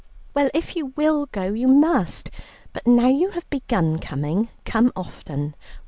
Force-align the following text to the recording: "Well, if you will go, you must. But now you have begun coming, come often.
"Well, 0.33 0.49
if 0.55 0.75
you 0.75 0.87
will 0.95 1.27
go, 1.27 1.53
you 1.53 1.67
must. 1.67 2.31
But 2.73 2.87
now 2.87 3.07
you 3.07 3.29
have 3.37 3.47
begun 3.51 3.99
coming, 3.99 4.49
come 4.65 4.91
often. 4.95 5.53